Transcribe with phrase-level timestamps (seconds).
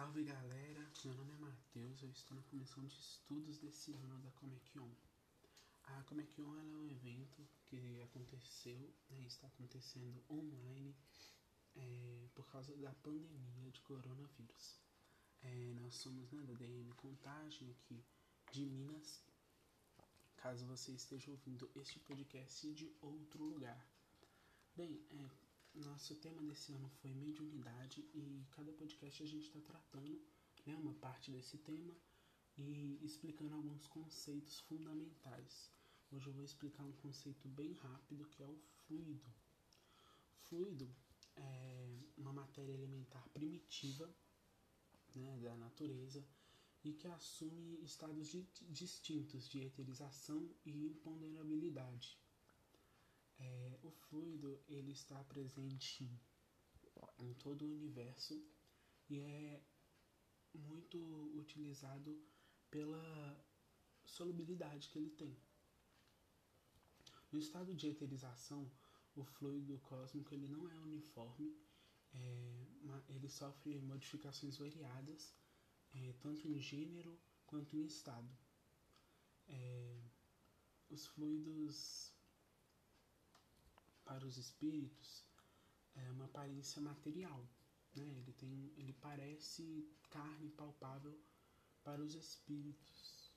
[0.00, 4.30] Salve galera, meu nome é Matheus, eu estou na comissão de estudos desse ano da
[4.30, 4.88] Comequion.
[5.84, 10.96] A Comequion é um evento que aconteceu, né, está acontecendo online
[11.76, 14.80] é, por causa da pandemia de coronavírus.
[15.42, 18.02] É, nós somos né, da DM Contagem aqui
[18.52, 19.22] de Minas,
[20.38, 23.86] caso você esteja ouvindo este podcast de outro lugar.
[24.74, 25.28] Bem, é,
[25.74, 30.20] nosso tema desse ano foi mediunidade e cada podcast a gente está tratando
[30.66, 31.96] né, uma parte desse tema
[32.56, 35.70] e explicando alguns conceitos fundamentais.
[36.10, 39.32] Hoje eu vou explicar um conceito bem rápido que é o fluido.
[40.42, 40.92] Fluido
[41.36, 44.12] é uma matéria elementar primitiva
[45.14, 46.26] né, da natureza
[46.82, 52.18] e que assume estados de, distintos de eterização e imponderabilidade.
[53.40, 56.08] É, o fluido ele está presente
[57.18, 58.40] em todo o universo
[59.08, 59.62] e é
[60.54, 60.98] muito
[61.34, 62.22] utilizado
[62.70, 63.44] pela
[64.04, 65.36] solubilidade que ele tem.
[67.32, 68.70] No estado de eterização,
[69.14, 71.56] o fluido cósmico ele não é uniforme,
[72.12, 72.66] é,
[73.08, 75.34] ele sofre modificações variadas,
[75.94, 78.30] é, tanto em gênero quanto em estado.
[79.48, 80.02] É,
[80.90, 82.12] os fluidos
[84.10, 85.24] para os espíritos
[85.94, 87.48] é uma aparência material.
[87.94, 88.08] Né?
[88.18, 91.16] Ele, tem, ele parece carne palpável
[91.84, 93.30] para os espíritos.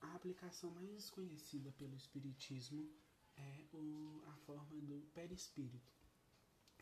[0.00, 2.92] A aplicação mais conhecida pelo Espiritismo
[3.36, 5.94] é o, a forma do perispírito.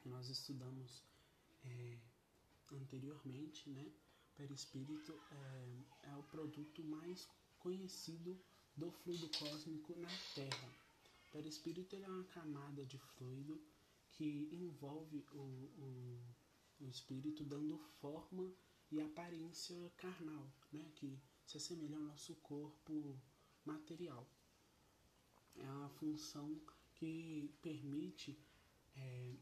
[0.06, 1.05] Nós estudamos
[1.64, 1.98] é,
[2.73, 3.92] anteriormente, né?
[4.34, 7.28] Perispírito é, é o produto mais
[7.63, 8.37] conhecido
[8.77, 10.69] do fluido cósmico na Terra.
[11.29, 13.61] O perispírito é uma camada de fluido
[14.11, 16.21] que envolve o, o,
[16.81, 18.53] o espírito dando forma
[18.91, 20.91] e aparência carnal, né?
[20.97, 23.19] que se assemelha ao nosso corpo
[23.65, 24.27] material.
[25.57, 26.61] É uma função
[26.95, 28.39] que permite
[28.97, 29.35] é,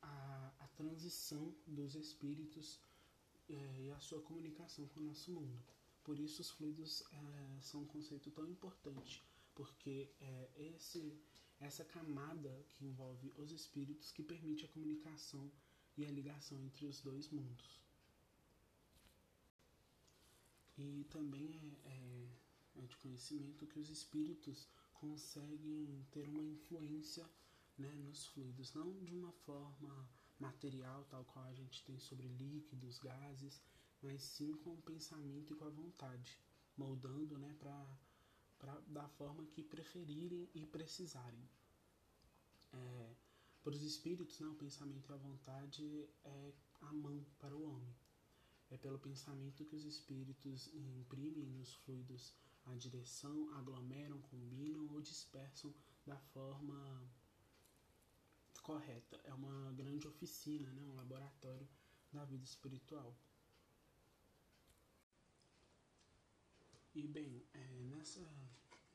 [0.00, 2.80] a, a transição dos espíritos
[3.48, 5.62] é, e a sua comunicação com o nosso mundo.
[6.04, 9.22] Por isso os fluidos é, são um conceito tão importante,
[9.54, 11.16] porque é esse,
[11.60, 15.50] essa camada que envolve os espíritos que permite a comunicação
[15.96, 17.80] e a ligação entre os dois mundos.
[20.76, 27.28] E também é, é, é de conhecimento que os espíritos conseguem ter uma influência
[27.78, 30.08] né, nos fluidos, não de uma forma
[30.38, 33.60] material, tal qual a gente tem sobre líquidos, gases,
[34.02, 36.38] mas sim com o pensamento e com a vontade,
[36.76, 37.86] moldando né, para
[38.86, 41.48] da forma que preferirem e precisarem.
[42.72, 43.14] É,
[43.62, 47.94] para os espíritos, né, o pensamento e a vontade é a mão para o homem.
[48.70, 55.74] É pelo pensamento que os espíritos imprimem nos fluidos a direção, aglomeram, combinam ou dispersam
[56.06, 57.02] da forma
[58.62, 59.20] correta.
[59.24, 61.68] É uma grande oficina, né, um laboratório
[62.12, 63.16] da vida espiritual.
[66.94, 68.20] E bem, é, nessa,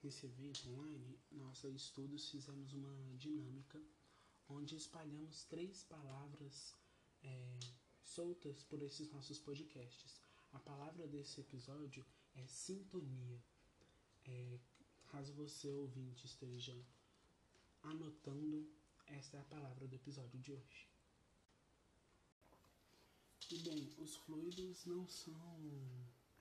[0.03, 3.81] nesse evento online, nossos estudos fizemos uma dinâmica
[4.49, 6.75] onde espalhamos três palavras
[7.23, 7.59] é,
[8.03, 10.21] soltas por esses nossos podcasts.
[10.53, 13.41] A palavra desse episódio é sintonia.
[14.25, 14.59] É,
[15.07, 16.79] caso você ouvinte esteja
[17.81, 18.69] anotando,
[19.07, 20.87] esta é a palavra do episódio de hoje.
[23.49, 25.33] E bem, os fluidos não são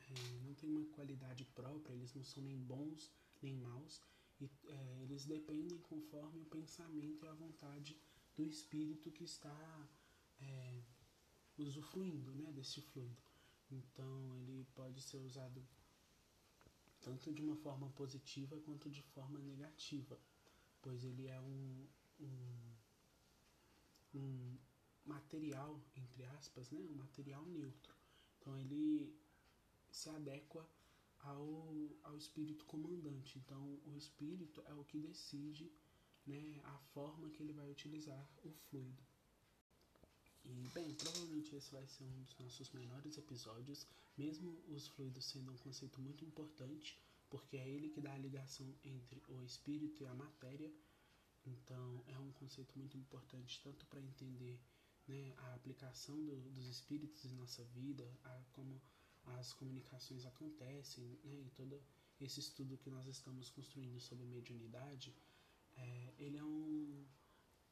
[0.09, 3.11] é, não tem uma qualidade própria, eles não são nem bons
[3.43, 4.01] nem maus,
[4.41, 7.97] e é, eles dependem conforme o pensamento e a vontade
[8.35, 9.89] do espírito que está
[10.41, 10.83] é,
[11.59, 13.23] usufruindo né, desse fluido.
[13.71, 15.67] Então ele pode ser usado
[17.01, 20.19] tanto de uma forma positiva quanto de forma negativa,
[20.83, 21.87] pois ele é um,
[22.21, 22.75] um,
[24.15, 24.57] um
[25.05, 27.95] material, entre aspas, né, um material neutro.
[28.39, 29.16] Então ele
[29.97, 30.69] se adequa
[31.21, 33.39] ao, ao espírito comandante.
[33.39, 35.73] Então, o espírito é o que decide
[36.27, 39.03] né, a forma que ele vai utilizar o fluido.
[40.45, 43.87] E, bem, provavelmente esse vai ser um dos nossos menores episódios,
[44.19, 47.01] mesmo os fluidos sendo um conceito muito importante,
[47.31, 50.71] porque é ele que dá a ligação entre o espírito e a matéria.
[51.47, 54.61] Então, é um conceito muito importante tanto para entender
[55.09, 58.81] né, a aplicação do, dos espíritos em nossa vida, a, como
[59.27, 61.83] as comunicações acontecem, né, e todo
[62.21, 65.15] esse estudo que nós estamos construindo sobre mediunidade,
[65.77, 67.05] é, ele é um,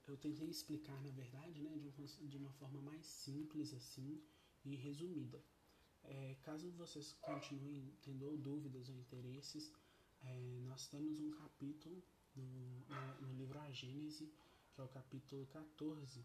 [0.06, 4.22] eu tentei explicar, na verdade, né, de, um, de uma forma mais simples assim
[4.64, 5.42] e resumida.
[6.04, 9.72] É, caso vocês continuem tendo dúvidas ou interesses,
[10.22, 12.02] é, nós temos um capítulo
[12.34, 14.30] no, no, no, livro A Gênese,
[14.74, 16.24] que é o capítulo 14.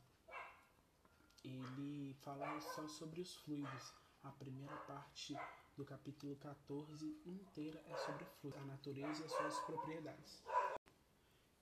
[1.43, 3.93] Ele fala só sobre os fluidos.
[4.23, 5.33] A primeira parte
[5.77, 10.43] do capítulo 14 inteira é sobre fluidos, a natureza e as suas propriedades.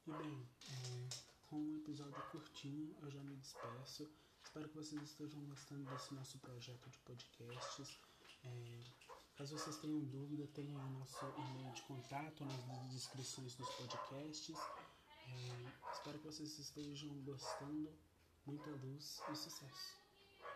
[0.08, 1.10] E bem, é,
[1.46, 4.10] com um episódio curtinho eu já me despeço.
[4.44, 8.00] Espero que vocês estejam gostando desse nosso projeto de podcasts.
[8.44, 8.84] É,
[9.36, 14.58] caso vocês tenham dúvida, tem aí nosso e-mail de contato nas descrições dos podcasts.
[15.28, 17.94] É, espero que vocês estejam gostando.
[18.46, 20.07] Muita luz e sucesso!